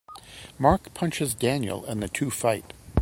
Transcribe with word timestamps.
Mark 0.57 0.95
punches 0.95 1.35
Daniel 1.35 1.85
and 1.85 2.01
the 2.01 2.07
two 2.07 2.31
fight. 2.31 2.73